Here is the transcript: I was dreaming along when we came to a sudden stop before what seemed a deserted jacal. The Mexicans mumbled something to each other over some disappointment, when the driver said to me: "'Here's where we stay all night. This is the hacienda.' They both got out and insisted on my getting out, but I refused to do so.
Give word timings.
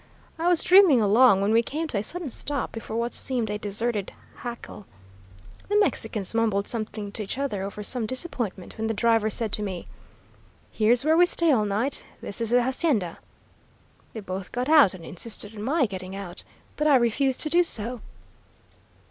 I 0.39 0.47
was 0.47 0.63
dreaming 0.63 0.99
along 0.99 1.41
when 1.41 1.51
we 1.53 1.61
came 1.61 1.87
to 1.89 1.97
a 1.99 2.01
sudden 2.01 2.31
stop 2.31 2.71
before 2.71 2.97
what 2.97 3.13
seemed 3.13 3.51
a 3.51 3.59
deserted 3.59 4.11
jacal. 4.41 4.87
The 5.69 5.77
Mexicans 5.79 6.33
mumbled 6.33 6.65
something 6.65 7.11
to 7.11 7.21
each 7.23 7.37
other 7.37 7.61
over 7.63 7.83
some 7.83 8.07
disappointment, 8.07 8.79
when 8.79 8.87
the 8.87 8.95
driver 8.95 9.29
said 9.29 9.51
to 9.51 9.61
me: 9.61 9.85
"'Here's 10.71 11.05
where 11.05 11.15
we 11.15 11.27
stay 11.27 11.51
all 11.51 11.65
night. 11.65 12.03
This 12.19 12.41
is 12.41 12.49
the 12.49 12.63
hacienda.' 12.63 13.19
They 14.13 14.21
both 14.21 14.51
got 14.51 14.69
out 14.69 14.95
and 14.95 15.05
insisted 15.05 15.55
on 15.55 15.61
my 15.61 15.85
getting 15.85 16.15
out, 16.15 16.43
but 16.77 16.87
I 16.87 16.95
refused 16.95 17.41
to 17.41 17.51
do 17.51 17.61
so. 17.61 18.01